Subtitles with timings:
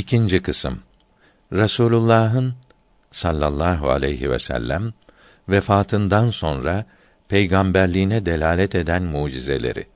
[0.00, 0.82] İkinci kısım
[1.52, 2.54] Resulullah'ın
[3.10, 4.92] sallallahu aleyhi ve sellem
[5.48, 6.84] vefatından sonra
[7.28, 9.86] peygamberliğine delalet eden mucizeleri.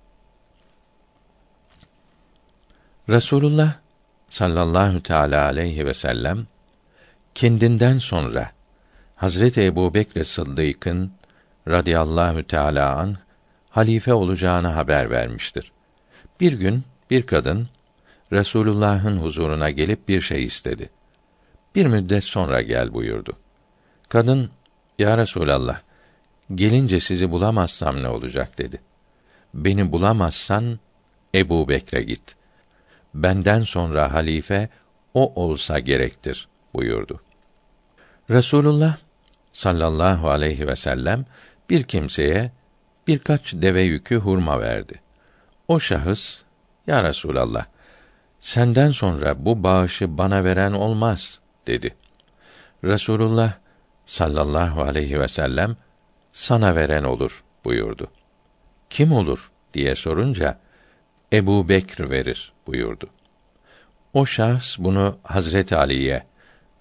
[3.09, 3.75] Resulullah
[4.31, 6.47] sallallahu teala aleyhi ve sellem
[7.35, 8.51] kendinden sonra
[9.17, 11.13] Hazreti Ebubekr Sıddık'ın
[11.69, 13.17] radıyallahu teala an
[13.71, 15.73] halife olacağını haber vermiştir.
[16.41, 17.69] Bir gün bir kadın
[18.33, 20.91] Resulullah'ın huzuruna gelip bir şey istedi.
[21.75, 23.33] Bir müddet sonra gel buyurdu.
[24.09, 24.51] Kadın,
[24.99, 25.81] Ya Resulallah,
[26.55, 28.81] gelince sizi bulamazsam ne olacak dedi.
[29.55, 30.79] Beni bulamazsan
[31.35, 32.35] Ebu Bekre git.
[33.15, 34.69] Benden sonra halife
[35.15, 37.21] o olsa gerektir buyurdu.
[38.31, 38.97] Resulullah
[39.53, 41.25] sallallahu aleyhi ve sellem
[41.71, 42.53] bir kimseye
[43.07, 45.01] birkaç deve yükü hurma verdi.
[45.69, 46.41] O şahıs,
[46.87, 47.67] Ya Resulallah,
[48.45, 51.95] senden sonra bu bağışı bana veren olmaz dedi.
[52.85, 53.53] Resulullah
[54.07, 55.77] sallallahu aleyhi ve sellem
[56.33, 58.11] sana veren olur buyurdu.
[58.91, 60.61] Kim olur diye sorunca
[61.33, 63.07] Ebu Bekr verir buyurdu.
[64.13, 66.27] O şahs bunu Hazreti Ali'ye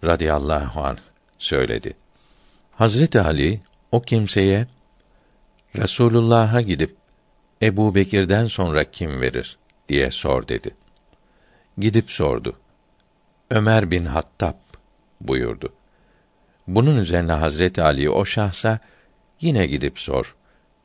[0.03, 0.99] radıyallahu anh
[1.37, 1.93] söyledi.
[2.71, 3.61] Hazreti Ali
[3.91, 4.67] o kimseye
[5.75, 6.95] Resulullah'a gidip
[7.61, 9.57] Ebu Bekir'den sonra kim verir
[9.89, 10.75] diye sor dedi.
[11.77, 12.55] Gidip sordu.
[13.49, 14.55] Ömer bin Hattab
[15.21, 15.73] buyurdu.
[16.67, 18.79] Bunun üzerine Hazreti Ali o şahsa
[19.41, 20.35] yine gidip sor.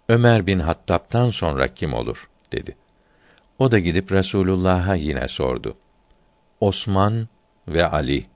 [0.08, 2.76] Ömer bin Hattab'tan sonra kim olur dedi.
[3.58, 5.76] O da gidip Resulullah'a yine sordu.
[6.60, 7.28] Osman
[7.68, 8.26] ve Ali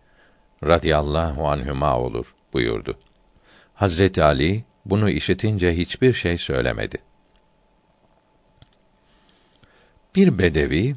[0.65, 2.99] radıyallahu anhüma olur buyurdu.
[3.75, 6.99] Hazreti Ali bunu işitince hiçbir şey söylemedi.
[10.17, 10.97] Bir bedevi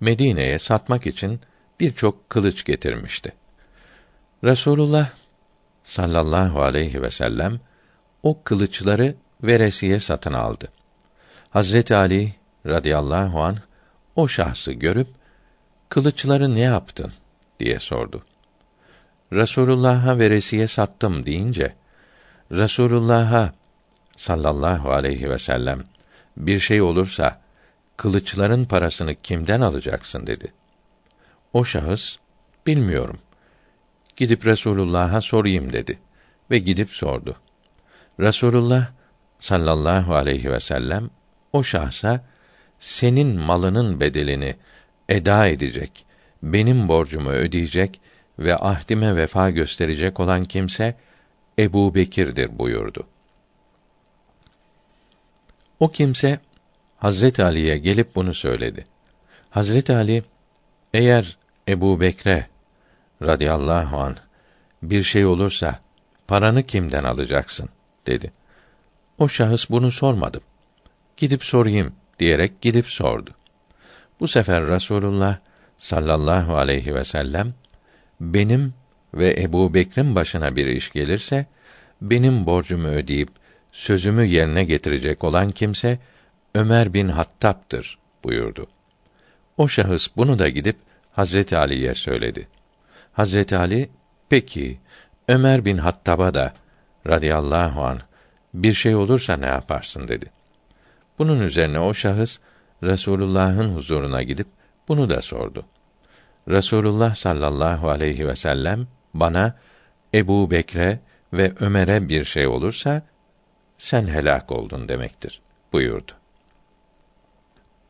[0.00, 1.40] Medine'ye satmak için
[1.80, 3.32] birçok kılıç getirmişti.
[4.44, 5.10] Resulullah
[5.82, 7.60] sallallahu aleyhi ve sellem
[8.22, 10.68] o kılıçları veresiye satın aldı.
[11.50, 12.34] Hazreti Ali
[12.66, 13.56] radıyallahu an
[14.16, 15.08] o şahsı görüp
[15.88, 17.12] kılıçları ne yaptın
[17.60, 18.24] diye sordu.
[19.32, 21.74] Resulullah'a veresiye sattım deyince
[22.52, 23.52] Resulullah'a
[24.16, 25.84] sallallahu aleyhi ve sellem
[26.36, 27.40] bir şey olursa
[27.98, 30.52] kılıçların parasını kimden alacaksın dedi.
[31.52, 32.16] O şahıs
[32.66, 33.18] bilmiyorum.
[34.16, 35.98] Gidip Resulullah'a sorayım dedi
[36.50, 37.36] ve gidip sordu.
[38.20, 38.86] Resulullah
[39.38, 41.10] sallallahu aleyhi ve sellem
[41.52, 42.24] o şahsa
[42.80, 44.56] senin malının bedelini
[45.08, 46.06] eda edecek,
[46.42, 48.00] benim borcumu ödeyecek
[48.38, 50.96] ve ahdime vefa gösterecek olan kimse
[51.58, 53.06] Ebu Bekir'dir buyurdu.
[55.80, 56.38] O kimse
[56.98, 58.86] Hazret Ali'ye gelip bunu söyledi.
[59.50, 60.22] Hazret Ali,
[60.94, 61.38] eğer
[61.68, 62.46] Ebu Bekre
[63.22, 64.16] radıyallahu an
[64.82, 65.78] bir şey olursa
[66.28, 67.68] paranı kimden alacaksın
[68.06, 68.32] dedi.
[69.18, 70.40] O şahıs bunu sormadı.
[71.16, 73.30] Gidip sorayım diyerek gidip sordu.
[74.20, 75.38] Bu sefer Rasulullah
[75.76, 77.54] sallallahu aleyhi ve sellem
[78.20, 78.74] benim
[79.14, 81.46] ve Ebu Bekr'in başına bir iş gelirse
[82.02, 83.28] benim borcumu ödeyip
[83.72, 85.98] sözümü yerine getirecek olan kimse
[86.54, 88.66] Ömer bin Hattab'tır buyurdu.
[89.56, 90.76] O şahıs bunu da gidip
[91.12, 92.48] Hazreti Ali'ye söyledi.
[93.12, 93.90] Hazreti Ali,
[94.28, 94.78] peki
[95.28, 96.52] Ömer bin Hattab'a da
[97.06, 98.00] radıyallahu an
[98.54, 100.30] bir şey olursa ne yaparsın dedi.
[101.18, 102.38] Bunun üzerine o şahıs
[102.82, 104.46] Resulullah'ın huzuruna gidip
[104.88, 105.64] bunu da sordu.
[106.48, 109.54] Resulullah sallallahu aleyhi ve sellem bana
[110.14, 111.00] Ebu Bekre
[111.32, 113.02] ve Ömer'e bir şey olursa
[113.78, 115.40] sen helak oldun demektir
[115.72, 116.17] buyurdu.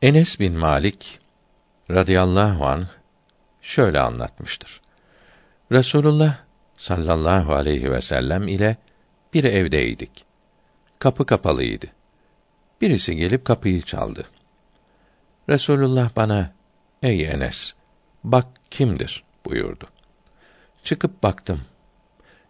[0.01, 1.19] Enes bin Malik
[1.91, 2.87] radıyallahu an
[3.61, 4.81] şöyle anlatmıştır.
[5.71, 6.37] Resulullah
[6.77, 8.77] sallallahu aleyhi ve sellem ile
[9.33, 10.25] bir evdeydik.
[10.99, 11.87] Kapı kapalıydı.
[12.81, 14.25] Birisi gelip kapıyı çaldı.
[15.49, 16.53] Resulullah bana,
[17.03, 17.73] ey Enes,
[18.23, 19.87] bak kimdir buyurdu.
[20.83, 21.61] Çıkıp baktım.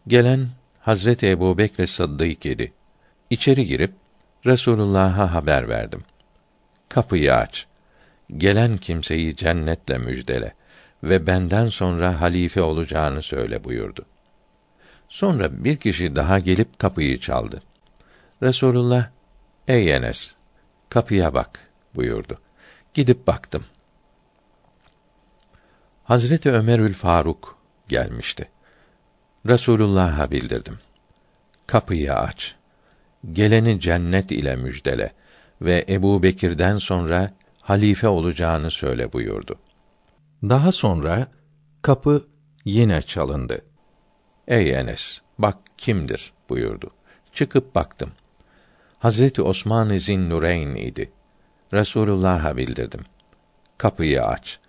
[0.08, 0.48] Gelen
[0.80, 2.74] Hazreti Ebu Bekr Sıddık idi.
[3.30, 3.94] İçeri girip
[4.46, 6.04] Resulullah'a haber verdim.
[6.90, 7.68] Kapıyı aç.
[8.38, 10.54] Gelen kimseyi cennetle müjdele
[11.04, 14.06] ve benden sonra halife olacağını söyle buyurdu.
[15.10, 17.62] Sonra bir kişi daha gelip kapıyı çaldı.
[18.44, 19.10] Resulullah,
[19.68, 20.36] ey Enes,
[20.90, 21.60] kapıya bak
[21.96, 22.40] buyurdu.
[22.94, 23.66] Gidip baktım.
[26.04, 27.58] Hazreti Ömerül Faruk
[27.88, 28.50] gelmişti.
[29.46, 30.80] Resulullah'a bildirdim.
[31.68, 32.56] Kapıyı aç.
[33.32, 35.14] Geleni cennet ile müjdele
[35.62, 39.56] ve Ebu Bekir'den sonra halife olacağını söyle buyurdu.
[40.44, 41.28] Daha sonra
[41.82, 42.26] Kapı
[42.66, 43.62] yine çalındı.
[44.48, 46.92] Ey Enes, bak kimdir buyurdu.
[47.34, 48.12] Çıkıp baktım.
[49.00, 51.12] Hazreti Osman Zinnureyn idi.
[51.74, 53.02] Resulullah'a bildirdim.
[53.78, 54.60] Kapıyı aç.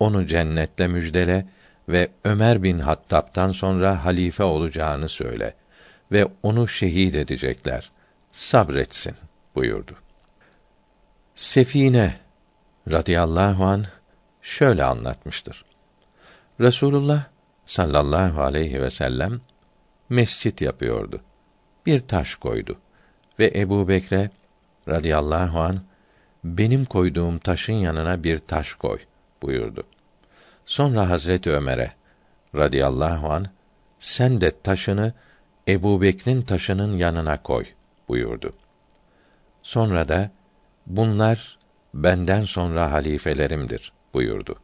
[0.00, 1.46] Onu cennetle müjdele
[1.88, 5.54] ve Ömer bin Hattab'tan sonra halife olacağını söyle
[6.12, 7.90] ve onu şehit edecekler.
[8.32, 9.14] Sabretsin
[9.54, 9.92] buyurdu.
[11.38, 12.14] Sefine
[12.90, 13.84] radıyallahu an
[14.42, 15.64] şöyle anlatmıştır.
[16.60, 17.24] Resulullah
[17.64, 19.40] sallallahu aleyhi ve sellem
[20.08, 21.20] mescit yapıyordu.
[21.86, 22.78] Bir taş koydu
[23.38, 24.30] ve Ebu Bekre
[24.88, 25.80] radıyallahu an
[26.44, 28.98] benim koyduğum taşın yanına bir taş koy
[29.42, 29.82] buyurdu.
[30.66, 31.92] Sonra Hazreti Ömer'e
[32.54, 33.46] radıyallahu an
[34.00, 35.12] sen de taşını
[35.68, 37.66] Ebu Bekr'in taşının yanına koy
[38.08, 38.52] buyurdu.
[39.62, 40.37] Sonra da
[40.88, 41.58] bunlar
[41.94, 44.56] benden sonra halifelerimdir buyurdu.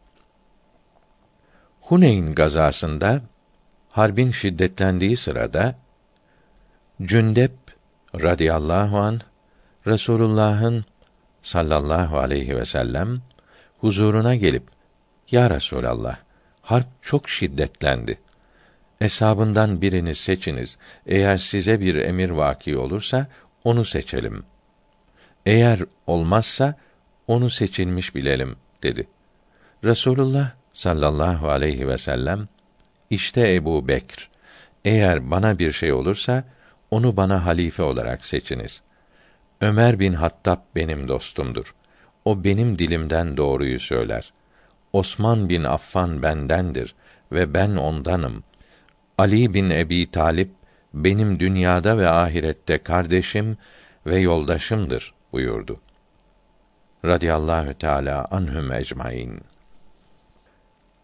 [1.81, 3.21] Huneyn gazasında
[3.91, 5.75] harbin şiddetlendiği sırada
[7.03, 7.53] Cündep
[8.15, 9.21] radıyallahu an
[9.87, 10.85] Resulullah'ın
[11.43, 13.23] sallallahu aleyhi ve sellem
[13.79, 14.63] huzuruna gelip
[15.31, 16.19] Ya Resulallah
[16.63, 18.19] harp çok şiddetlendi.
[19.01, 20.79] Eshabından birini seçiniz.
[21.07, 23.27] Eğer size bir emir vaki olursa
[23.65, 24.45] onu seçelim.
[25.47, 26.75] Eğer olmazsa
[27.27, 29.07] onu seçilmiş bilelim dedi.
[29.85, 32.49] Resulullah sallallahu aleyhi ve sellem
[33.11, 34.31] işte Ebu Bekr
[34.85, 36.45] eğer bana bir şey olursa
[36.91, 38.83] onu bana halife olarak seçiniz.
[39.61, 41.75] Ömer bin Hattab benim dostumdur.
[42.25, 44.33] O benim dilimden doğruyu söyler.
[44.93, 46.95] Osman bin Affan bendendir
[47.33, 48.45] ve ben ondanım.
[49.19, 50.51] Ali bin Ebi Talip
[50.95, 53.57] benim dünyada ve ahirette kardeşim
[54.07, 55.81] ve yoldaşımdır buyurdu.
[57.05, 59.41] Radiyallahu Teala anhum ecmaîn.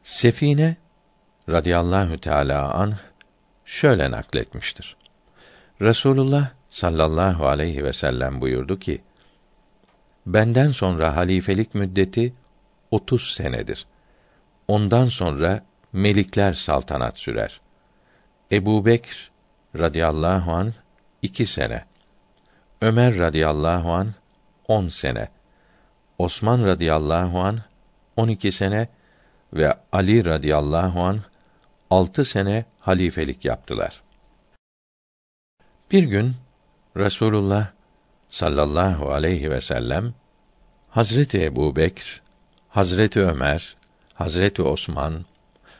[0.03, 0.77] Sefine
[1.49, 2.94] radıyallahu teala an
[3.65, 4.97] şöyle nakletmiştir.
[5.81, 9.03] Resulullah sallallahu aleyhi ve sellem buyurdu ki:
[10.27, 12.32] Benden sonra halifelik müddeti
[12.91, 13.87] 30 senedir.
[14.69, 17.61] Ondan sonra melikler saltanat sürer.
[18.53, 19.31] Ebu Bekr
[19.79, 20.75] radıyallahu an
[21.23, 21.85] iki sene.
[22.82, 24.15] Ömer radıyallahu an
[24.70, 25.28] on sene.
[26.19, 27.61] Osman radıyallahu an
[28.17, 28.88] on iki sene
[29.52, 31.20] ve Ali radıyallahu an
[31.90, 34.02] altı sene halifelik yaptılar.
[35.90, 36.34] Bir gün
[36.96, 37.67] Resulullah
[38.28, 40.14] sallallahu aleyhi ve sellem
[40.90, 42.22] Hazreti Ebu Bekr,
[42.69, 43.76] Hazreti Ömer,
[44.14, 45.25] Hazreti Osman,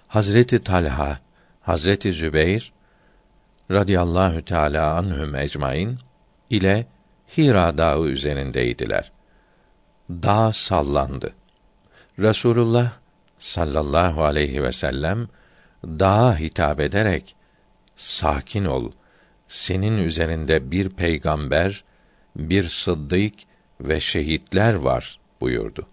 [0.09, 1.19] Hazreti Talha,
[1.63, 2.73] Hazreti Zübeyr
[3.71, 5.99] radıyallahu teala anhum ecmaîn
[6.51, 6.87] ile
[7.37, 9.13] Hira dağı üzerindeydiler.
[10.11, 11.35] Dağ sallandı.
[12.19, 12.93] Resulullah
[13.39, 15.29] sallallahu aleyhi ve sellem
[15.85, 17.37] dağa hitap ederek
[17.97, 18.93] sakin ol.
[19.49, 21.85] Senin üzerinde bir peygamber,
[22.37, 23.35] bir sıddık
[23.81, 25.89] ve şehitler var buyurdu.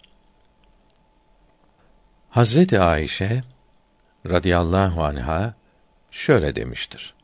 [2.30, 3.42] Hazreti Ayşe
[4.26, 5.54] radıyallahu anha
[6.10, 7.14] şöyle demiştir.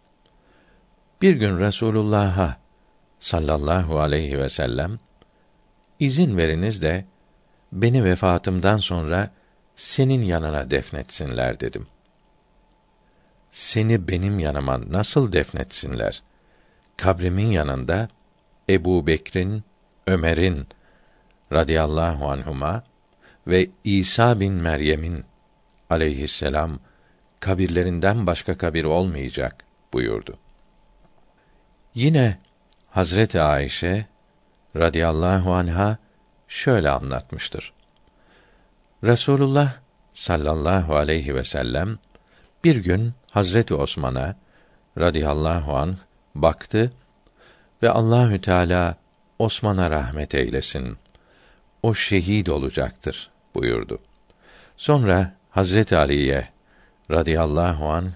[1.23, 2.64] Bir gün Resulullah'a
[3.25, 4.99] sallallahu aleyhi ve sellem
[6.01, 7.05] izin veriniz de
[7.73, 9.31] beni vefatımdan sonra
[9.77, 11.87] senin yanına defnetsinler dedim.
[13.51, 16.23] Seni benim yanıma nasıl defnetsinler?
[16.97, 18.09] Kabrimin yanında
[18.69, 19.65] Ebu Bekr'in,
[20.07, 20.69] Ömer'in
[21.53, 22.85] radıyallahu anhuma
[23.47, 25.25] ve İsa bin Meryem'in
[25.91, 26.79] aleyhisselam
[27.41, 30.39] kabirlerinden başka kabir olmayacak buyurdu.
[31.95, 32.39] Yine
[32.95, 34.07] Hazreti Ayşe
[34.77, 35.99] radıyallahu anha
[36.49, 37.73] şöyle anlatmıştır.
[39.05, 39.73] Resulullah
[40.13, 41.99] sallallahu aleyhi ve sellem
[42.65, 44.37] bir gün Hazreti Osman'a
[44.99, 45.97] radıyallahu an
[46.35, 46.93] baktı
[47.83, 48.97] ve Allahü Teala
[49.39, 50.99] Osman'a rahmet eylesin.
[51.83, 53.99] O şehit olacaktır buyurdu.
[54.77, 56.49] Sonra Hazreti Ali'ye
[57.11, 58.13] radıyallahu an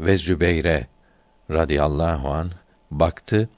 [0.00, 0.86] ve Zübeyre
[1.50, 2.50] radıyallahu an
[2.90, 3.48] baktı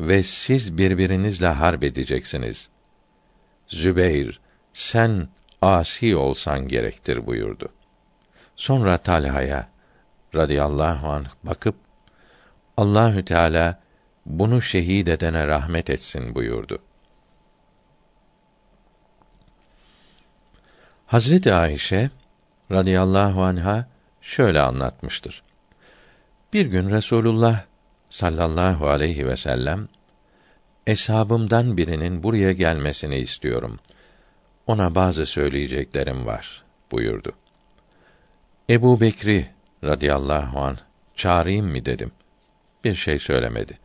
[0.00, 2.68] ve siz birbirinizle harp edeceksiniz.
[3.66, 4.40] Zübeyr
[4.72, 5.28] sen
[5.62, 7.68] asi olsan gerektir buyurdu.
[8.56, 9.68] Sonra Talha'ya
[10.34, 11.74] radıyallahu anh bakıp
[12.76, 13.80] Allahü Teala
[14.26, 16.78] bunu şehit edene rahmet etsin buyurdu.
[21.06, 22.10] Hazreti Ayşe
[22.72, 23.86] radıyallahu anha
[24.20, 25.42] şöyle anlatmıştır.
[26.52, 27.69] Bir gün Resulullah
[28.10, 29.88] sallallahu aleyhi ve sellem
[30.86, 33.78] eshabımdan birinin buraya gelmesini istiyorum.
[34.66, 37.32] Ona bazı söyleyeceklerim var buyurdu.
[38.70, 39.46] Ebu Bekri
[39.84, 40.78] radıyallahu an
[41.16, 42.12] çağırayım mı dedim.
[42.84, 43.78] Bir şey söylemedi.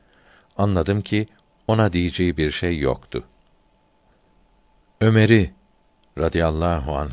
[0.58, 1.28] Anladım ki
[1.68, 3.24] ona diyeceği bir şey yoktu.
[5.02, 5.54] Ömer'i
[6.18, 7.12] radıyallahu an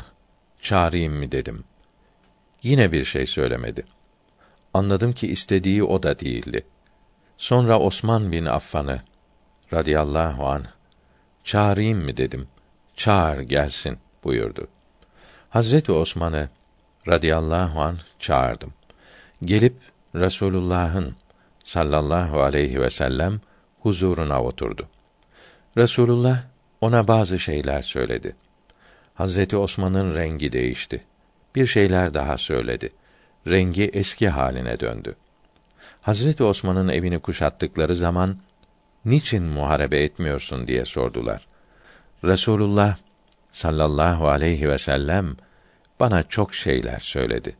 [0.61, 1.63] çağırayım mı dedim.
[2.63, 3.85] Yine bir şey söylemedi.
[4.73, 6.65] Anladım ki istediği o da değildi.
[7.37, 9.01] Sonra Osman bin Affan'ı
[9.73, 10.63] radıyallahu an
[11.43, 12.47] çağırayım mı dedim.
[12.95, 14.67] Çağır gelsin buyurdu.
[15.49, 16.49] Hazreti Osman'ı
[17.07, 18.73] radıyallahu an çağırdım.
[19.43, 19.75] Gelip
[20.15, 21.15] Resulullah'ın
[21.63, 23.41] sallallahu aleyhi ve sellem
[23.79, 24.87] huzuruna oturdu.
[25.77, 26.43] Resulullah
[26.81, 28.35] ona bazı şeyler söyledi.
[29.13, 31.03] Hazreti Osman'ın rengi değişti.
[31.55, 32.89] Bir şeyler daha söyledi.
[33.47, 35.15] Rengi eski haline döndü.
[36.03, 38.37] Hazreti Osman'ın evini kuşattıkları zaman
[39.05, 41.47] niçin muharebe etmiyorsun diye sordular.
[42.23, 42.97] Resulullah
[43.51, 45.35] sallallahu aleyhi ve sellem
[45.99, 47.55] bana çok şeyler söyledi.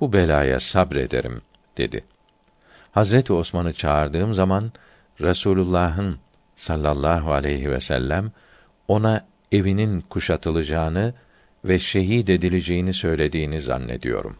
[0.00, 1.42] Bu belaya sabrederim
[1.76, 2.04] dedi.
[2.92, 4.72] Hazreti Osman'ı çağırdığım zaman
[5.20, 6.18] Resulullah'ın
[6.56, 8.32] sallallahu aleyhi ve sellem
[8.88, 11.14] ona evinin kuşatılacağını
[11.64, 14.36] ve şehit edileceğini söylediğini zannediyorum.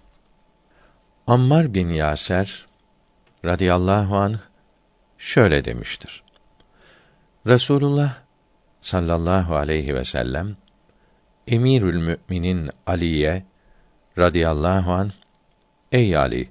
[1.27, 2.68] Ammar bin Yaser
[3.45, 4.41] radıyallahu an
[5.19, 6.23] şöyle demiştir.
[7.47, 8.15] Resulullah
[8.81, 10.57] sallallahu aleyhi ve sellem
[11.47, 13.45] Emirül Müminin Ali'ye
[14.19, 15.13] radıyallahu an
[15.93, 16.49] Ey Ali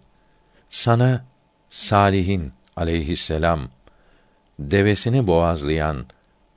[0.69, 1.25] sana
[1.69, 3.69] Salihin aleyhisselam
[4.59, 6.05] devesini boğazlayan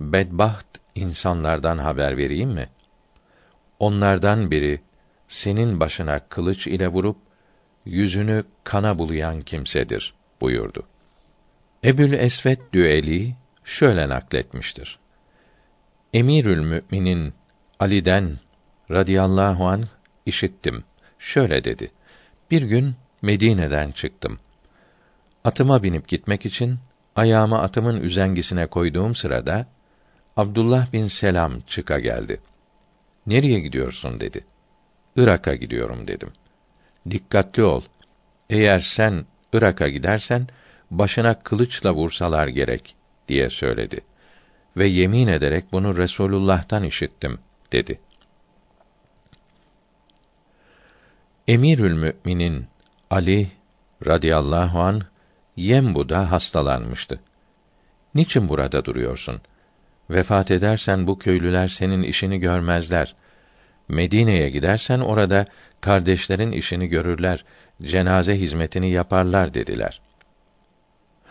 [0.01, 2.69] bedbaht insanlardan haber vereyim mi?
[3.79, 4.81] Onlardan biri
[5.29, 7.17] senin başına kılıç ile vurup
[7.85, 10.87] yüzünü kana bulayan kimsedir buyurdu.
[11.85, 14.99] Ebül Esved Düeli şöyle nakletmiştir.
[16.15, 17.35] Emirül Müminin
[17.81, 18.39] Ali'den
[18.91, 19.85] radıyallahu an
[20.27, 20.85] işittim.
[21.19, 21.91] Şöyle dedi.
[22.51, 24.39] Bir gün Medine'den çıktım.
[25.45, 26.79] Atıma binip gitmek için
[27.17, 29.67] ayağımı atımın üzengisine koyduğum sırada
[30.37, 32.41] Abdullah bin Selam çıka geldi.
[33.27, 34.45] Nereye gidiyorsun dedi.
[35.17, 36.33] Irak'a gidiyorum dedim.
[37.11, 37.83] Dikkatli ol.
[38.51, 40.47] Eğer sen Irak'a gidersen
[40.91, 42.95] başına kılıçla vursalar gerek
[43.29, 44.01] diye söyledi.
[44.77, 47.39] Ve yemin ederek bunu Resulullah'tan işittim
[47.73, 48.01] dedi.
[51.49, 52.67] Emirül Müminin
[53.11, 53.51] Ali
[54.07, 55.03] radıyallahu an
[55.57, 57.21] Yembu'da hastalanmıştı.
[58.15, 59.41] Niçin burada duruyorsun?
[60.11, 63.15] Vefat edersen bu köylüler senin işini görmezler.
[63.91, 65.47] Medine'ye gidersen orada
[65.81, 67.45] kardeşlerin işini görürler,
[67.83, 70.01] cenaze hizmetini yaparlar dediler.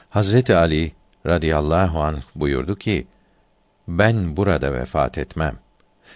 [0.09, 0.91] Hazreti Ali
[1.25, 3.07] radıyallahu an buyurdu ki:
[3.87, 5.55] Ben burada vefat etmem.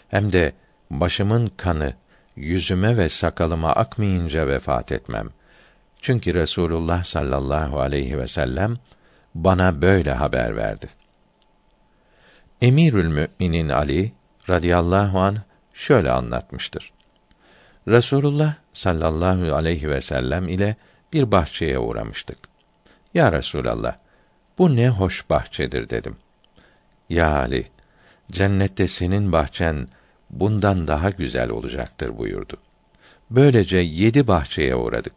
[0.07, 0.53] Hem de
[0.89, 1.93] başımın kanı
[2.35, 5.29] yüzüme ve sakalıma akmayınca vefat etmem.
[6.01, 8.77] Çünkü Resulullah sallallahu aleyhi ve sellem
[9.35, 10.88] bana böyle haber verdi.
[12.62, 14.12] Emirül Müminin Ali
[14.50, 15.38] radıyallahu an
[15.73, 16.93] şöyle anlatmıştır.
[17.87, 20.75] Resulullah sallallahu aleyhi ve sellem ile
[21.13, 22.37] bir bahçeye uğramıştık.
[23.13, 23.95] Ya Resulallah,
[24.57, 26.15] bu ne hoş bahçedir dedim.
[27.09, 27.67] Ya Ali,
[28.31, 29.87] cennette senin bahçen
[30.29, 32.57] bundan daha güzel olacaktır buyurdu.
[33.29, 35.13] Böylece yedi bahçeye uğradık.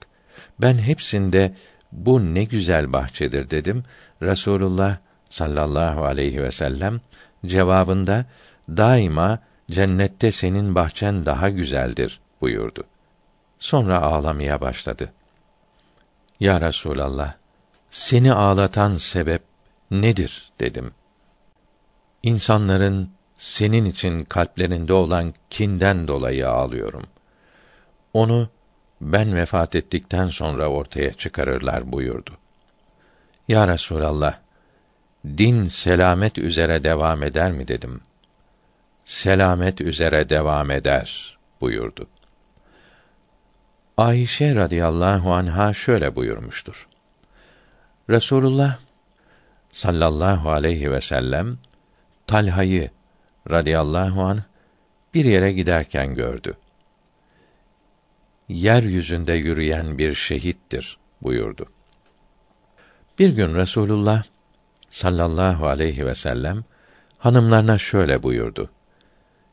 [0.60, 1.54] Ben hepsinde
[1.92, 3.84] bu ne güzel bahçedir dedim.
[4.22, 4.96] Resulullah
[5.30, 7.00] sallallahu aleyhi ve sellem
[7.46, 8.24] cevabında
[8.68, 9.38] daima
[9.70, 12.84] cennette senin bahçen daha güzeldir buyurdu.
[13.58, 15.12] Sonra ağlamaya başladı.
[16.40, 17.34] Ya Resulallah,
[17.90, 19.42] seni ağlatan sebep
[19.90, 20.90] nedir dedim.
[22.22, 27.02] İnsanların senin için kalplerinde olan kinden dolayı ağlıyorum.
[28.12, 28.48] Onu
[29.00, 32.30] ben vefat ettikten sonra ortaya çıkarırlar buyurdu.
[33.48, 34.38] Ya Resulallah,
[35.26, 38.00] din selamet üzere devam eder mi dedim.
[39.06, 42.06] Selamet üzere devam eder buyurdu.
[43.96, 46.88] Ayşe radıyallahu anha şöyle buyurmuştur.
[48.10, 48.78] Resulullah
[49.70, 51.58] sallallahu aleyhi ve sellem
[52.26, 52.90] Talha'yı
[53.50, 54.42] radıyallahu an
[55.14, 56.56] bir yere giderken gördü.
[58.48, 61.66] Yeryüzünde yürüyen bir şehittir buyurdu.
[63.18, 64.22] Bir gün Resulullah
[64.90, 66.64] sallallahu aleyhi ve sellem
[67.18, 68.70] hanımlarına şöyle buyurdu.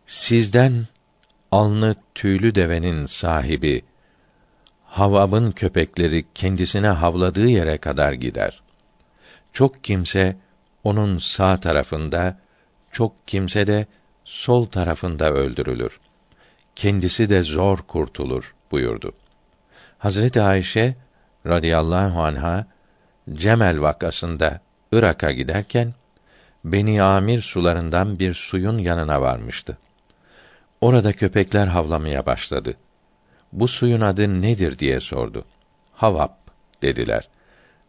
[0.08, 0.88] Sizden
[1.52, 3.82] alnı tüylü devenin sahibi
[4.86, 8.62] Havab'ın köpekleri kendisine havladığı yere kadar gider.
[9.54, 10.38] Çok kimse
[10.84, 12.40] onun sağ tarafında,
[12.92, 13.86] çok kimse de
[14.24, 16.00] sol tarafında öldürülür.
[16.76, 19.14] Kendisi de zor kurtulur buyurdu.
[19.98, 20.96] Hazreti Ayşe
[21.48, 22.66] radıyallahu anha
[23.34, 25.94] Cemel vakasında Irak'a giderken
[26.66, 29.78] Beni Amir sularından bir suyun yanına varmıştı.
[30.84, 32.76] Orada köpekler havlamaya başladı.
[33.54, 35.46] Bu suyun adı nedir diye sordu.
[35.94, 36.38] Havap
[36.82, 37.30] dediler.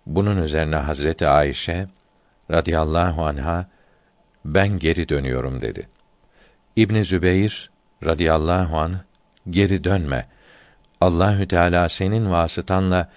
[0.06, 1.86] Bunun üzerine Hazreti Ayşe
[2.50, 3.66] radıyallahu anha
[4.44, 5.88] ben geri dönüyorum dedi.
[6.76, 7.70] İbn Zübeyr
[8.04, 9.00] radıyallahu an
[9.50, 10.26] geri dönme.
[11.00, 13.10] Allahü Teala senin vasıtanla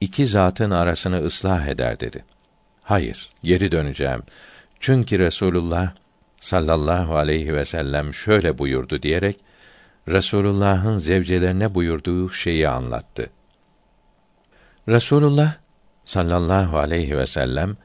[0.00, 2.24] iki zatın arasını ıslah eder dedi.
[2.84, 4.22] Hayır, geri döneceğim.
[4.80, 5.92] Çünkü Resulullah
[6.40, 9.36] sallallahu aleyhi ve sellem şöyle buyurdu diyerek
[10.08, 13.30] Resulullah'ın zevcelerine buyurduğu şeyi anlattı.
[14.88, 15.54] Resulullah
[16.04, 17.76] sallallahu aleyhi ve sellem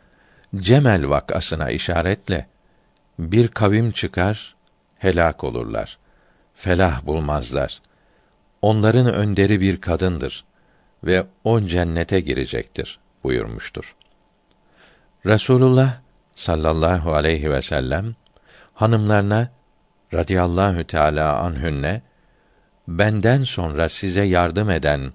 [0.55, 2.47] Cemel vakasına işaretle
[3.19, 4.55] bir kavim çıkar
[4.97, 5.97] helak olurlar.
[6.53, 7.81] Felah bulmazlar.
[8.61, 10.45] Onların önderi bir kadındır
[11.03, 13.95] ve o cennete girecektir buyurmuştur.
[15.25, 15.99] Resulullah
[16.35, 18.15] sallallahu aleyhi ve sellem
[18.83, 19.49] hanımlarına
[20.13, 22.01] radıyallahu teala anhünne
[22.87, 25.13] benden sonra size yardım eden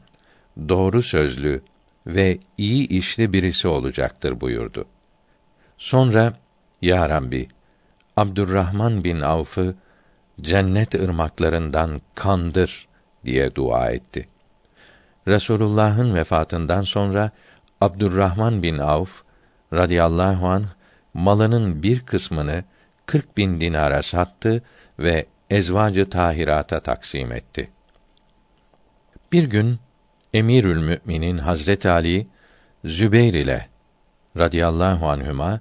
[0.69, 1.63] doğru sözlü
[2.07, 4.85] ve iyi işli birisi olacaktır buyurdu.
[5.79, 6.33] Sonra
[6.83, 7.49] ya Rabbi
[8.17, 9.75] Abdurrahman bin Avf'ı
[10.41, 12.89] cennet ırmaklarından kandır
[13.25, 14.29] diye dua etti.
[15.27, 17.31] Resulullah'ın vefatından sonra
[17.81, 19.23] Abdurrahman bin Avf
[19.73, 20.65] radıyallahu an
[21.15, 22.65] malının bir kısmını
[23.09, 24.63] 40 bin dinara sattı
[24.99, 27.71] ve ezvacı tahirata taksim etti.
[29.33, 29.79] Bir gün
[30.35, 32.27] Emirül Müminin Hazret Ali
[32.85, 33.69] Zübeyr ile
[34.37, 35.61] radıyallahu anhüma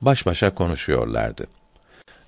[0.00, 1.46] baş başa konuşuyorlardı.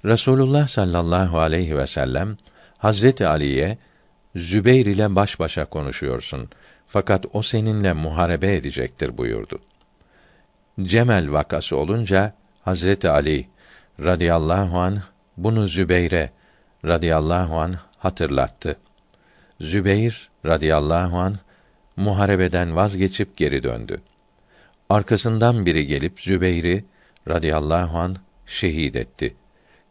[0.04, 2.37] Resulullah sallallahu aleyhi ve sellem
[2.78, 3.78] Hazreti Ali'ye
[4.37, 6.50] Zübeyr ile baş başa konuşuyorsun.
[6.87, 9.58] Fakat o seninle muharebe edecektir buyurdu.
[10.82, 13.55] Cemel vakası olunca Hazreti Ali
[14.00, 15.02] radıyallahu an
[15.37, 16.30] bunu Zübeyre
[16.85, 18.76] radıyallahu an hatırlattı.
[19.61, 21.39] Zübeyr radıyallahu an
[21.97, 24.00] muharebeden vazgeçip geri döndü.
[24.91, 26.85] Arkasından biri gelip Zübeyr'i
[27.28, 29.37] radıyallahu an şehit etti.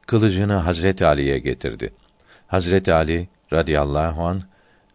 [0.07, 1.93] Kılıcını Hazreti Ali'ye getirdi.
[2.47, 4.41] Hazreti Ali radıyallahu an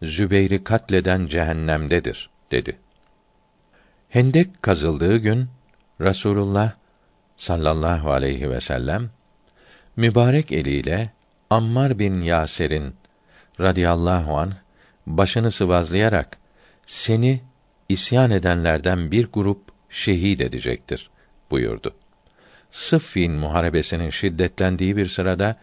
[0.03, 2.77] Zübeyr'i katleden cehennemdedir dedi.
[4.09, 5.47] Hendek kazıldığı gün
[6.01, 6.71] Rasulullah
[7.41, 9.09] sallallahu aleyhi ve sellem
[9.95, 11.09] mübarek eliyle
[11.49, 12.95] Ammar bin Yaser'in
[13.59, 14.53] radıyallahu an
[15.07, 16.37] başını sıvazlayarak
[16.87, 17.41] seni
[17.89, 21.09] isyan edenlerden bir grup şehit edecektir
[21.51, 21.93] buyurdu.
[22.71, 25.55] Sıffin muharebesinin şiddetlendiği bir sırada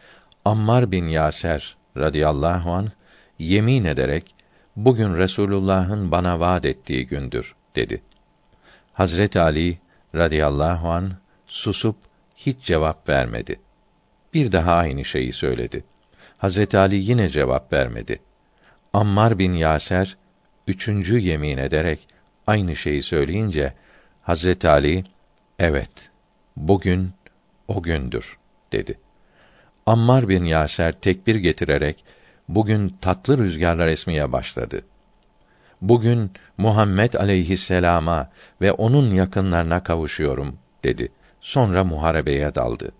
[0.45, 2.89] Ammar bin Yaser radıyallahu an
[3.39, 4.35] yemin ederek
[4.77, 8.03] bugün Resulullah'ın bana vaad ettiği gündür dedi.
[8.93, 9.79] Hazret Ali
[10.15, 11.13] radıyallahu an
[11.49, 11.97] susup
[12.37, 13.61] hiç cevap vermedi.
[14.35, 15.85] Bir daha aynı şeyi söyledi.
[16.39, 18.21] Hazreti Ali yine cevap vermedi.
[18.93, 20.17] Ammar bin Yaser
[20.67, 22.09] üçüncü yemin ederek
[22.47, 23.73] aynı şeyi söyleyince
[24.23, 25.05] Hazreti Ali
[25.59, 26.11] evet
[26.57, 27.11] bugün
[27.69, 28.39] o gündür
[28.73, 28.99] dedi.
[29.87, 32.05] Ammar bin Yaser tekbir getirerek
[32.49, 34.83] bugün tatlı rüzgarlar esmeye başladı.
[35.83, 38.31] Bugün Muhammed aleyhisselama
[38.61, 41.09] ve onun yakınlarına kavuşuyorum dedi.
[41.41, 42.93] Sonra muharebeye daldı.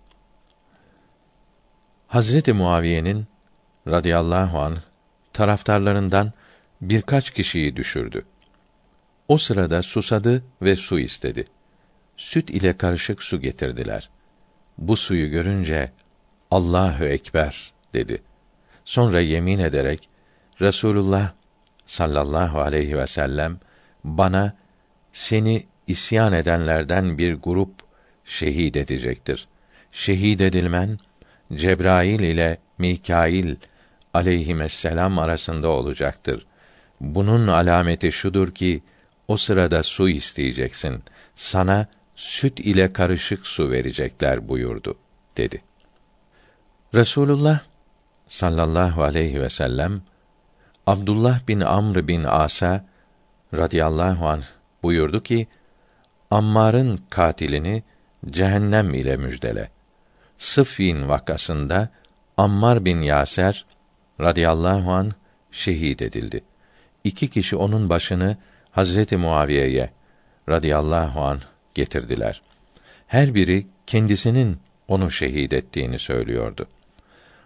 [2.07, 3.27] Hazreti Muaviye'nin
[3.87, 4.77] radıyallahu an
[5.33, 6.33] taraftarlarından
[6.81, 8.25] birkaç kişiyi düşürdü.
[9.27, 11.47] O sırada susadı ve su istedi.
[12.17, 14.09] Süt ile karışık su getirdiler.
[14.77, 15.91] Bu suyu görünce
[16.51, 18.23] Allahu ekber dedi.
[18.85, 20.09] Sonra yemin ederek
[20.61, 21.31] Resulullah
[21.85, 23.59] sallallahu aleyhi ve sellem
[24.03, 24.57] bana
[25.13, 27.88] seni isyan edenlerden bir grup
[28.29, 29.47] şehit edecektir.
[29.91, 30.99] Şehit edilmen
[31.55, 33.55] Cebrail ile Mikail
[34.13, 36.45] aleyhisselam arasında olacaktır.
[37.01, 38.81] Bunun alameti şudur ki
[39.27, 41.03] o sırada su isteyeceksin.
[41.35, 44.95] Sana süt ile karışık su verecekler buyurdu
[45.37, 45.61] dedi.
[46.93, 47.59] Resulullah
[48.27, 50.01] sallallahu aleyhi ve sellem
[50.87, 52.85] Abdullah bin Amr bin Asa
[53.53, 54.43] radıyallahu anh
[54.83, 55.47] buyurdu ki
[56.31, 57.83] Ammar'ın katilini
[58.25, 59.69] cehennem ile müjdele.
[60.37, 61.89] Sıffin vakasında
[62.37, 63.65] Ammar bin Yaser
[64.21, 65.11] radıyallahu an
[65.51, 66.43] şehit edildi.
[67.03, 68.37] İki kişi onun başını
[68.71, 69.89] Hazreti Muaviye'ye
[70.49, 71.39] radıyallahu an
[71.73, 72.41] getirdiler.
[73.07, 76.67] Her biri kendisinin onu şehit ettiğini söylüyordu.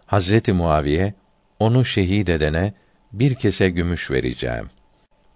[0.06, 1.14] Hazreti Muaviye
[1.60, 2.74] onu şehit edene
[3.12, 4.70] bir kese gümüş vereceğim.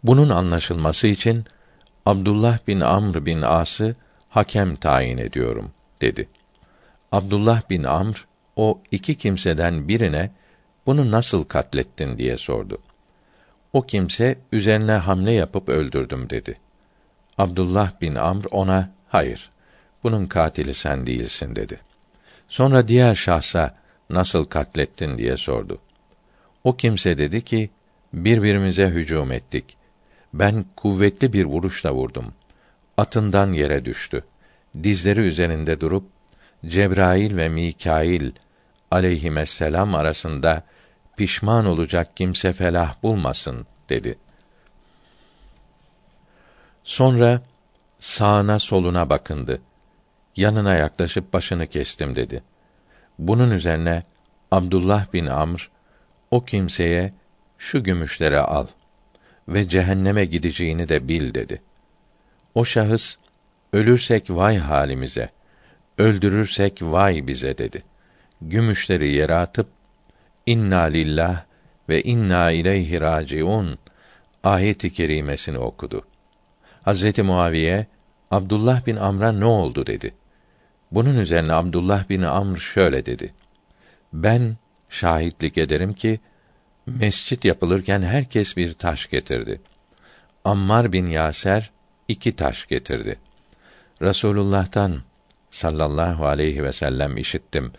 [0.04, 1.46] Bunun anlaşılması için
[2.06, 3.96] Abdullah bin Amr bin As'ı
[4.30, 6.30] hakem tayin ediyorum dedi.
[7.12, 10.32] Abdullah bin Amr o iki kimseden birine
[10.86, 12.78] bunu nasıl katlettin diye sordu.
[13.74, 16.58] O kimse üzerine hamle yapıp öldürdüm dedi.
[17.38, 19.52] Abdullah bin Amr ona hayır
[20.04, 21.80] bunun katili sen değilsin dedi.
[22.48, 23.76] Sonra diğer şahsa
[24.10, 25.80] nasıl katlettin diye sordu.
[26.64, 27.70] O kimse dedi ki
[28.14, 29.78] birbirimize hücum ettik.
[30.34, 32.34] Ben kuvvetli bir vuruşla vurdum.
[32.98, 34.24] Atından yere düştü.
[34.84, 36.10] Dizleri üzerinde durup
[36.66, 38.32] Cebrail ve Mikail
[38.92, 40.64] aleyhisselam arasında
[41.18, 44.18] pişman olacak kimse felah bulmasın dedi.
[46.84, 47.42] Sonra
[48.00, 49.62] sağına soluna bakındı.
[50.36, 52.44] Yanına yaklaşıp başını kestim dedi.
[53.20, 54.04] Bunun üzerine
[54.52, 55.72] Abdullah bin Amr
[56.32, 57.14] o kimseye
[57.58, 58.68] şu gümüşleri al
[59.48, 61.62] ve cehenneme gideceğini de bil dedi.
[62.56, 63.16] O şahıs
[63.74, 65.30] ölürsek vay halimize,
[65.98, 67.84] öldürürsek vay bize dedi.
[68.42, 69.68] Gümüşleri yere atıp
[70.46, 71.44] İnna lillah
[71.90, 73.78] ve inna ileyhi raciun
[74.44, 76.06] ayet-i kerimesini okudu.
[76.82, 77.88] Hazreti Muaviye
[78.32, 80.14] Abdullah bin Amr'a ne oldu dedi.
[80.92, 83.34] Bunun üzerine Abdullah bin Amr şöyle dedi.
[84.14, 84.58] Ben
[84.90, 86.20] şahitlik ederim ki
[86.86, 89.62] mescit yapılırken herkes bir taş getirdi.
[90.46, 91.72] Ammar bin Yaser
[92.08, 93.20] iki taş getirdi.
[94.02, 95.02] Resulullah'tan
[95.50, 97.72] sallallahu aleyhi ve sellem işittim.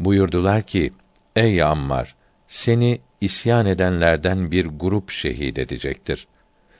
[0.00, 0.92] Buyurdular ki:
[1.36, 2.14] Ey Ammar,
[2.48, 6.26] seni isyan edenlerden bir grup şehit edecektir.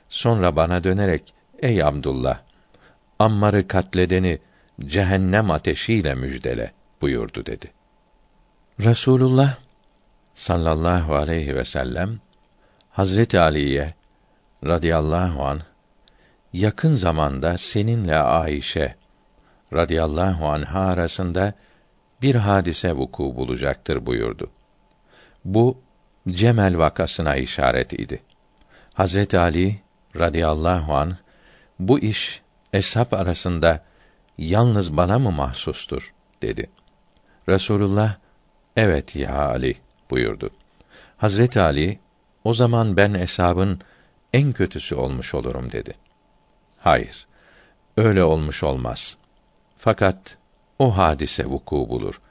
[0.09, 2.39] Sonra bana dönerek, ey Abdullah,
[3.19, 4.39] Ammar'ı katledeni
[4.85, 7.71] cehennem ateşiyle müjdele buyurdu dedi.
[8.79, 9.57] Resulullah
[10.33, 12.19] sallallahu aleyhi ve sellem
[12.89, 13.93] Hazreti Ali'ye
[14.65, 15.61] radıyallahu an
[16.53, 18.95] yakın zamanda seninle Ayşe
[19.73, 21.53] radıyallahu anha arasında
[22.21, 24.49] bir hadise vuku bulacaktır buyurdu.
[25.45, 25.77] Bu
[26.29, 28.23] Cemel vakasına işaret idi.
[28.93, 29.79] Hazret Ali
[30.15, 31.17] radıyallahu an
[31.79, 32.41] bu iş
[32.73, 33.83] eshab arasında
[34.37, 36.69] yalnız bana mı mahsustur dedi.
[37.49, 38.15] Resulullah
[38.75, 39.75] evet ya Ali
[40.11, 40.49] buyurdu.
[41.17, 41.99] Hazret Ali
[42.43, 43.81] o zaman ben eshabın
[44.33, 45.93] en kötüsü olmuş olurum dedi.
[46.83, 47.27] Hayır.
[47.97, 49.17] Öyle olmuş olmaz.
[49.77, 50.37] Fakat
[50.79, 52.21] o hadise vuku bulur.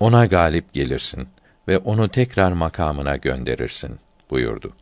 [0.00, 1.28] Ona galip gelirsin
[1.68, 3.98] ve onu tekrar makamına gönderirsin
[4.30, 4.72] buyurdu.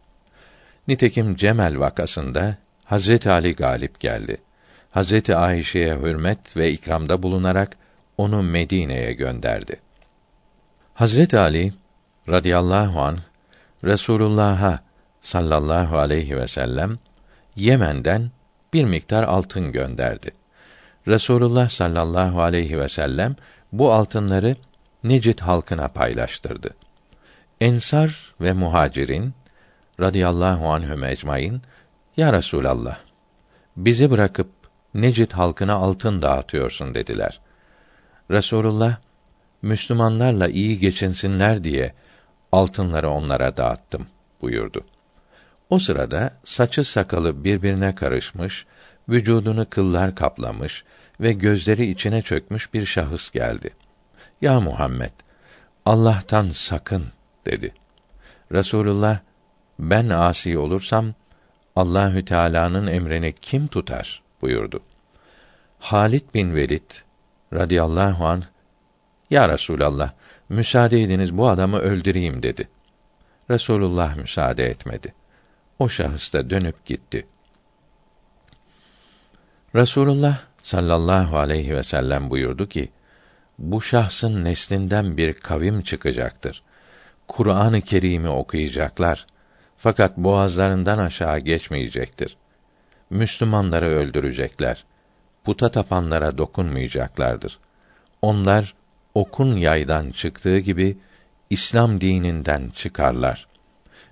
[0.89, 4.37] Nitekim Cemel vakasında Hazret Ali galip geldi.
[4.91, 7.77] Hazreti Ayşe'ye hürmet ve ikramda bulunarak
[8.19, 9.81] onu Medine'ye gönderdi.
[10.95, 11.73] Hazret Ali
[12.29, 13.19] radıyallahu an
[13.85, 14.81] Resulullah'a
[15.23, 16.99] sallallahu aleyhi ve sellem
[17.57, 18.31] Yemen'den
[18.77, 20.33] bir miktar altın gönderdi.
[21.09, 23.37] Resulullah sallallahu aleyhi ve sellem
[23.73, 24.57] bu altınları
[25.05, 26.71] Necid halkına paylaştırdı.
[27.61, 29.35] Ensar ve muhacirin
[30.01, 31.63] radıyallahu anhum ecmaîn
[32.17, 32.99] ya Resulallah
[33.77, 34.51] bizi bırakıp
[34.95, 37.41] Necid halkına altın dağıtıyorsun dediler.
[38.31, 38.97] Resulullah
[39.63, 41.93] Müslümanlarla iyi geçinsinler diye
[42.53, 44.07] altınları onlara dağıttım
[44.43, 44.85] buyurdu.
[45.71, 48.67] O sırada saçı sakalı birbirine karışmış,
[49.09, 50.85] vücudunu kıllar kaplamış
[51.21, 53.71] ve gözleri içine çökmüş bir şahıs geldi.
[54.41, 55.11] Ya Muhammed,
[55.85, 57.07] Allah'tan sakın
[57.47, 57.75] dedi.
[58.53, 59.19] Resulullah
[59.79, 61.15] ben asi olursam
[61.77, 64.81] Allahü Teala'nın emrini kim tutar buyurdu.
[65.79, 66.91] Halit bin Velid
[67.53, 68.43] radıyallahu an
[69.31, 70.13] Ya Resulallah
[70.49, 72.69] müsaade ediniz bu adamı öldüreyim dedi.
[73.51, 75.15] Resulullah müsaade etmedi.
[75.79, 77.27] O şahıs da dönüp gitti.
[79.75, 82.89] Resulullah sallallahu aleyhi ve sellem buyurdu ki:
[83.59, 86.63] Bu şahsın neslinden bir kavim çıkacaktır.
[87.29, 89.27] Kur'an-ı Kerim'i okuyacaklar.
[89.77, 92.37] Fakat boğazlarından aşağı geçmeyecektir.
[93.11, 94.85] Müslümanları öldürecekler.
[95.45, 97.59] Puta tapanlara dokunmayacaklardır.
[98.23, 98.75] Onlar
[99.15, 100.99] okun yaydan çıktığı gibi
[101.51, 103.47] İslam dininden çıkarlar.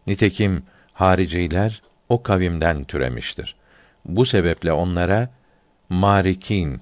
[0.07, 0.63] Nitekim
[0.95, 3.55] hariciler o kavimden türemiştir.
[4.05, 5.29] Bu sebeple onlara
[5.89, 6.81] marikin,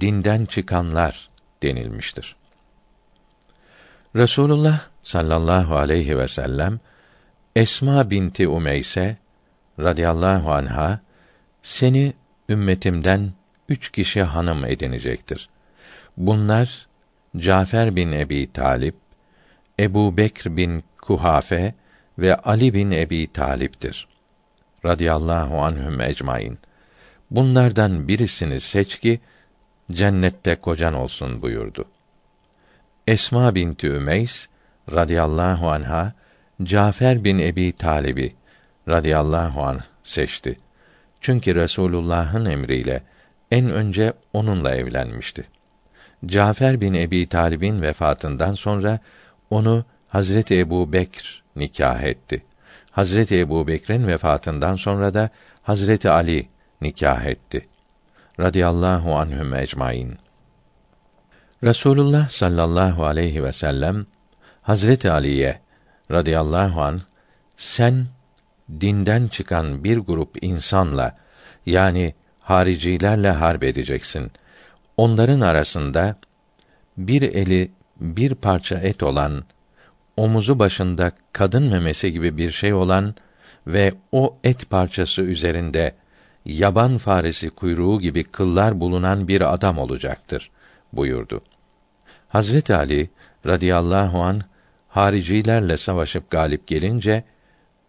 [0.00, 1.30] dinden çıkanlar
[1.62, 2.36] denilmiştir.
[4.16, 6.80] Resulullah sallallahu aleyhi ve sellem
[7.56, 9.16] Esma binti Umeyse
[9.80, 11.00] radıyallahu anha
[11.62, 12.12] seni
[12.48, 13.32] ümmetimden
[13.68, 15.48] üç kişi hanım edinecektir.
[16.16, 16.86] Bunlar
[17.36, 18.94] Cafer bin Ebi Talip,
[19.80, 21.74] Ebu Bekr bin Kuhafe
[22.18, 24.08] ve Ali bin Ebi Talip'tir.
[24.84, 26.58] radıyallahu anhüm ecmaîn.
[27.30, 29.20] Bunlardan birisini seç ki
[29.92, 31.84] cennette kocan olsun buyurdu.
[33.06, 34.46] Esma binti Ümeys
[34.92, 36.12] radıyallahu anha
[36.62, 38.34] Cafer bin Ebi Talib'i
[38.88, 40.56] radıyallahu anh seçti.
[41.20, 43.02] Çünkü Resulullah'ın emriyle
[43.50, 45.44] en önce onunla evlenmişti.
[46.26, 48.98] Cafer bin Ebi Talib'in vefatından sonra
[49.50, 52.44] onu Hazreti Ebu Bekr nikah etti.
[52.90, 55.30] Hazreti Ebu Bekr'in vefatından sonra da
[55.62, 56.48] Hazreti Ali
[56.80, 57.68] nikah etti.
[58.40, 60.18] Radiyallahu anhum ecmaîn.
[61.64, 64.06] Resulullah sallallahu aleyhi ve sellem
[64.62, 65.60] Hazreti Ali'ye
[66.10, 67.00] radıyallahu an
[67.56, 68.06] sen
[68.80, 71.16] dinden çıkan bir grup insanla
[71.66, 74.32] yani haricilerle harp edeceksin.
[74.96, 76.16] Onların arasında
[76.96, 79.44] bir eli bir parça et olan,
[80.16, 83.14] omuzu başında kadın memesi gibi bir şey olan
[83.66, 85.94] ve o et parçası üzerinde
[86.44, 90.50] yaban faresi kuyruğu gibi kıllar bulunan bir adam olacaktır
[90.92, 91.40] buyurdu.
[92.28, 93.10] Hazret Ali
[93.46, 94.42] radıyallahu an
[94.88, 97.24] haricilerle savaşıp galip gelince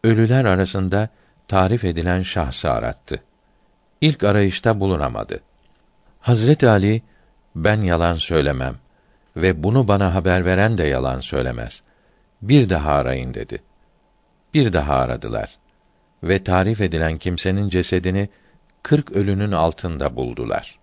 [0.03, 1.09] ölüler arasında
[1.47, 3.23] tarif edilen şahsı arattı.
[4.01, 5.39] İlk arayışta bulunamadı.
[6.19, 7.01] Hazret Ali
[7.55, 8.75] ben yalan söylemem
[9.35, 11.81] ve bunu bana haber veren de yalan söylemez.
[12.49, 13.63] Bir daha arayın dedi.
[14.53, 15.57] Bir daha aradılar
[16.23, 18.29] ve tarif edilen kimsenin cesedini
[18.83, 20.79] kırk ölünün altında buldular.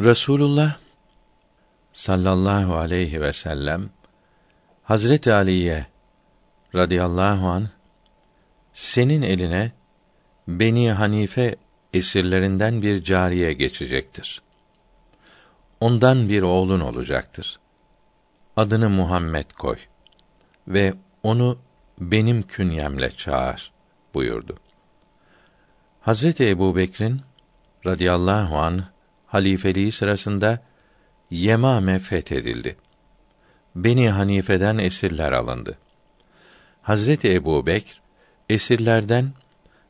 [0.00, 0.76] Resulullah
[1.92, 3.90] sallallahu aleyhi ve sellem
[4.82, 5.86] Hazreti Ali'ye
[6.74, 7.68] radıyallahu an
[8.72, 9.72] senin eline
[10.48, 11.56] Beni Hanife
[11.92, 14.42] esirlerinden bir cariye geçecektir.
[15.80, 17.58] Ondan bir oğlun olacaktır.
[18.56, 19.76] Adını Muhammed koy
[20.68, 21.58] ve onu
[22.00, 23.72] benim künyemle çağır
[24.14, 24.56] buyurdu.
[26.00, 27.20] Hazreti Ebu Bekir'in
[27.86, 28.84] radıyallahu an
[29.26, 30.62] halifeliği sırasında
[31.30, 32.76] Yemame fethedildi.
[33.76, 35.78] Beni Hanife'den esirler alındı.
[36.82, 38.00] Hazreti Ebu Bekr
[38.48, 39.32] esirlerden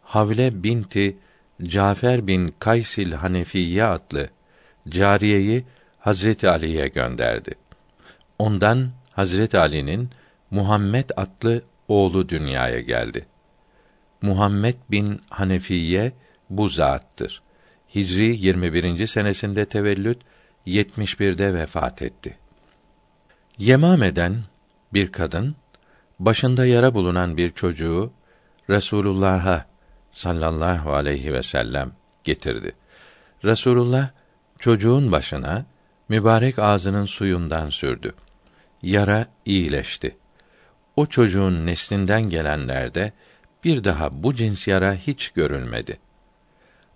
[0.02, 1.16] Havle binti
[1.62, 4.28] Cafer bin Kaysil Hanefiye adlı
[4.88, 5.64] cariyeyi
[5.98, 7.54] Hazreti Ali'ye gönderdi.
[8.38, 10.10] Ondan Hazreti Ali'nin
[10.54, 13.26] Muhammed adlı oğlu dünyaya geldi.
[14.22, 16.12] Muhammed bin Hanefiye
[16.50, 17.42] bu zattır.
[17.94, 19.06] Hicri 21.
[19.06, 20.18] senesinde tevellüt
[20.66, 22.36] 71'de vefat etti.
[23.58, 24.42] Yemame'den
[24.92, 25.56] bir kadın
[26.18, 28.12] başında yara bulunan bir çocuğu
[28.70, 29.66] Resulullah'a
[30.12, 31.92] sallallahu aleyhi ve sellem
[32.24, 32.72] getirdi.
[33.44, 34.10] Resulullah
[34.58, 35.66] çocuğun başına
[36.08, 38.14] mübarek ağzının suyundan sürdü.
[38.82, 40.16] Yara iyileşti.
[40.96, 43.12] O çocuğun neslinden gelenlerde
[43.64, 45.98] bir daha bu cins yara hiç görülmedi.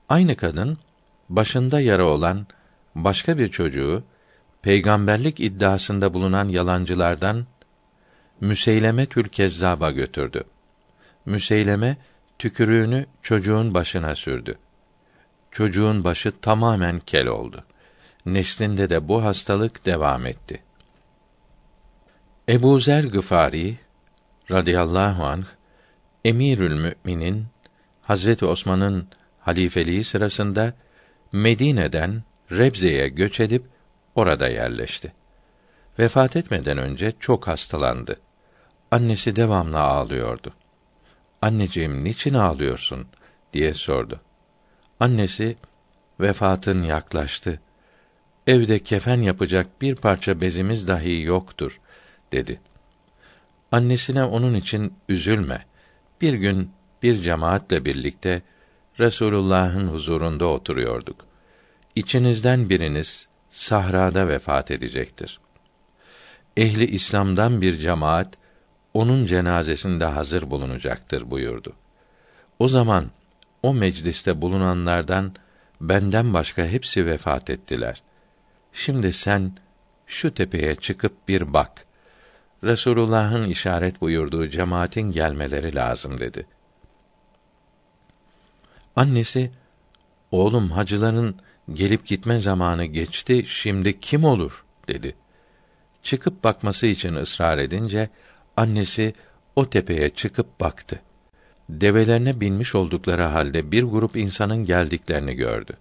[0.08, 0.78] Aynı kadın
[1.28, 2.46] başında yara olan
[2.94, 4.04] başka bir çocuğu
[4.62, 7.46] peygamberlik iddiasında bulunan yalancılardan
[8.40, 10.44] Müseyleme Tül Kezzab'a götürdü.
[11.26, 11.96] Müseyleme
[12.38, 14.58] tükürüğünü çocuğun başına sürdü.
[15.50, 17.64] Çocuğun başı tamamen kel oldu.
[18.26, 20.62] Neslinde de bu hastalık devam etti.
[22.48, 23.76] Ebu Zer Gıfari
[24.50, 25.44] radıyallahu anh
[26.24, 27.46] Emirül Müminin
[28.02, 29.08] Hazreti Osman'ın
[29.40, 30.74] halifeliği sırasında
[31.32, 33.64] Medine'den Rebze'ye göç edip
[34.14, 35.12] orada yerleşti.
[35.98, 38.20] Vefat etmeden önce çok hastalandı.
[38.90, 40.54] Annesi devamlı ağlıyordu.
[41.42, 43.06] Anneciğim niçin ağlıyorsun
[43.52, 44.20] diye sordu.
[45.00, 45.56] Annesi
[46.20, 47.60] vefatın yaklaştı.
[48.46, 51.80] Evde kefen yapacak bir parça bezimiz dahi yoktur
[52.32, 52.60] dedi.
[53.72, 55.64] Annesine onun için üzülme.
[56.20, 56.70] Bir gün
[57.02, 58.42] bir cemaatle birlikte
[58.98, 61.26] Resulullah'ın huzurunda oturuyorduk.
[61.94, 65.40] İçinizden biriniz sahrada vefat edecektir.
[66.56, 68.38] Ehli İslam'dan bir cemaat
[68.94, 71.72] onun cenazesinde hazır bulunacaktır buyurdu.
[72.58, 73.10] O zaman
[73.62, 75.34] o mecliste bulunanlardan
[75.80, 78.02] benden başka hepsi vefat ettiler.
[78.72, 79.52] Şimdi sen
[80.06, 81.87] şu tepeye çıkıp bir bak.
[82.64, 86.46] Resulullah'ın işaret buyurduğu cemaatin gelmeleri lazım dedi.
[88.96, 89.50] Annesi,
[90.30, 91.34] oğlum hacıların
[91.72, 94.64] gelip gitme zamanı geçti, şimdi kim olur?
[94.88, 95.14] dedi.
[96.02, 98.08] Çıkıp bakması için ısrar edince,
[98.56, 99.14] annesi
[99.56, 101.00] o tepeye çıkıp baktı.
[101.68, 105.76] Develerine binmiş oldukları halde bir grup insanın geldiklerini gördü.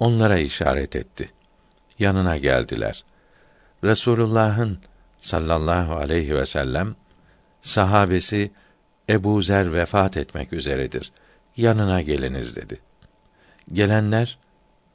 [0.00, 1.28] Onlara işaret etti.
[1.98, 3.04] Yanına geldiler.
[3.84, 4.78] Resulullah'ın
[5.26, 6.94] sallallahu aleyhi ve sellem
[7.60, 8.50] sahabesi
[9.08, 11.12] Ebu Zer vefat etmek üzeredir.
[11.56, 12.80] Yanına geliniz dedi.
[13.72, 14.38] Gelenler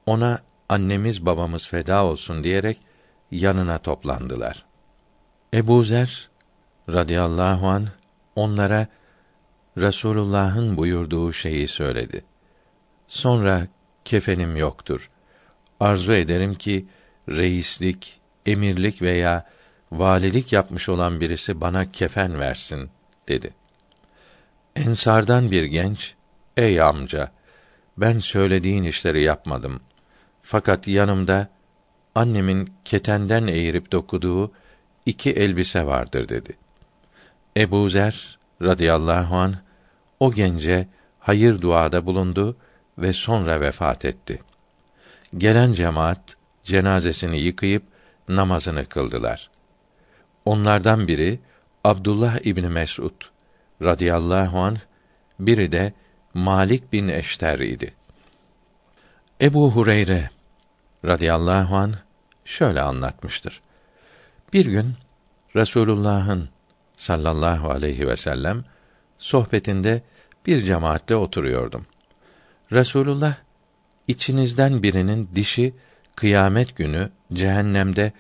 [0.06, 0.40] ona
[0.70, 2.78] annemiz babamız feda olsun diyerek
[3.32, 4.66] yanına toplandılar.
[5.54, 6.30] Ebu Zer
[6.90, 7.88] radıyallahu an
[8.36, 8.88] onlara
[9.78, 12.26] Resulullah'ın buyurduğu şeyi söyledi.
[13.08, 13.68] Sonra
[14.06, 15.10] kefenim yoktur.
[15.80, 16.86] Arzu ederim ki
[17.30, 19.46] reislik, emirlik veya
[19.92, 22.90] valilik yapmış olan birisi bana kefen versin
[23.28, 23.54] dedi.
[24.76, 26.16] Ensardan bir genç,
[26.58, 27.32] ey amca,
[27.98, 29.80] ben söylediğin işleri yapmadım.
[30.44, 31.48] Fakat yanımda
[32.16, 34.52] annemin ketenden eğirip dokuduğu
[35.06, 36.58] iki elbise vardır dedi.
[37.58, 39.56] Ebu Zer radıyallahu an
[40.20, 40.88] o gence
[41.20, 42.58] hayır duada bulundu
[42.98, 44.40] ve sonra vefat etti.
[45.38, 47.84] Gelen cemaat cenazesini yıkayıp
[48.28, 49.51] namazını kıldılar.
[50.46, 51.40] Onlardan biri
[51.84, 53.22] Abdullah İbni Mes'ud
[53.82, 54.78] radıyallahu an
[55.40, 55.94] biri de
[56.34, 57.94] Malik bin Eşter idi.
[59.42, 60.30] Ebu Hureyre
[61.06, 61.94] radıyallahu an
[62.46, 63.62] şöyle anlatmıştır.
[64.54, 64.94] Bir gün
[65.56, 66.50] Resulullah'ın
[66.98, 68.64] sallallahu aleyhi ve sellem
[69.18, 70.02] sohbetinde
[70.46, 71.86] bir cemaatle oturuyordum.
[72.72, 73.36] Resulullah
[74.08, 75.74] içinizden birinin dişi
[76.16, 78.12] kıyamet günü cehennemde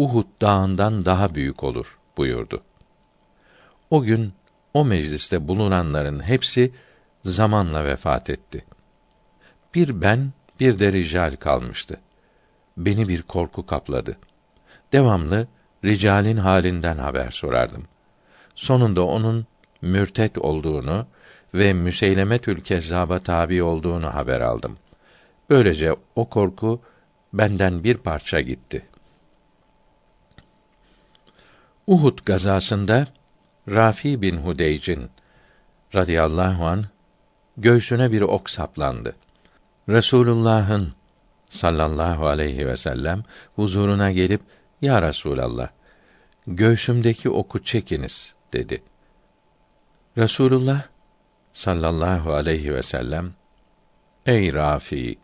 [0.00, 2.62] Uhud dağından daha büyük olur buyurdu.
[3.90, 4.32] O gün
[4.74, 6.72] o mecliste bulunanların hepsi
[7.24, 8.64] zamanla vefat etti.
[9.74, 12.00] Bir ben, bir de rical kalmıştı.
[12.76, 14.16] Beni bir korku kapladı.
[14.92, 15.48] Devamlı
[15.84, 17.84] ricalin halinden haber sorardım.
[18.54, 19.46] Sonunda onun
[19.82, 21.06] mürtet olduğunu
[21.54, 24.76] ve Müseylemetül Kezzab'a tabi olduğunu haber aldım.
[25.50, 26.80] Böylece o korku
[27.32, 28.89] benden bir parça gitti.
[31.90, 33.06] Uhud gazasında
[33.68, 35.10] Rafi bin Hudeyc'in
[35.94, 36.84] radıyallahu an
[37.56, 39.16] göğsüne bir ok saplandı.
[39.88, 40.92] Resulullah'ın
[41.48, 43.22] sallallahu aleyhi ve sellem
[43.56, 44.40] huzuruna gelip
[44.82, 45.68] ya Resulallah
[46.46, 48.82] göğsümdeki oku çekiniz dedi.
[50.18, 50.82] Resulullah
[51.54, 53.32] sallallahu aleyhi ve sellem
[54.26, 55.18] Ey Rafi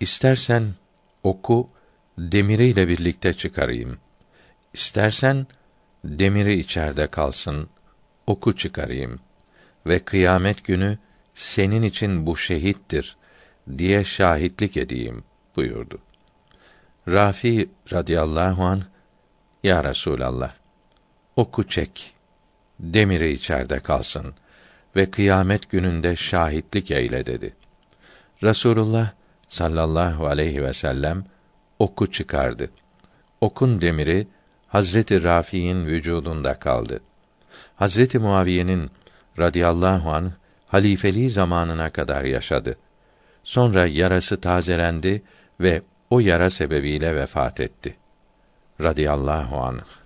[0.00, 0.74] istersen
[1.22, 1.70] oku
[2.18, 3.98] demiriyle birlikte çıkarayım.
[4.74, 5.46] İstersen
[6.04, 7.68] demiri içeride kalsın,
[8.26, 9.20] oku çıkarayım
[9.86, 10.98] ve kıyamet günü
[11.34, 13.16] senin için bu şehittir
[13.78, 15.24] diye şahitlik edeyim
[15.56, 15.98] buyurdu.
[17.08, 18.82] Rafi radıyallahu an
[19.62, 20.52] Ya Resulallah
[21.36, 22.14] oku çek
[22.80, 24.34] demiri içeride kalsın
[24.96, 27.56] ve kıyamet gününde şahitlik eyle dedi.
[28.42, 29.12] Rasulullah
[29.48, 31.24] sallallahu aleyhi ve sellem
[31.78, 32.70] oku çıkardı.
[33.40, 34.26] Okun demiri
[34.70, 37.00] Hazreti Rafi'in vücudunda kaldı.
[37.76, 38.90] Hazreti Muaviye'nin
[39.38, 40.32] radıyallahu an
[40.68, 42.76] halifeliği zamanına kadar yaşadı.
[43.44, 45.22] Sonra yarası tazelendi
[45.60, 47.96] ve o yara sebebiyle vefat etti.
[48.80, 49.99] Radıyallahu anh.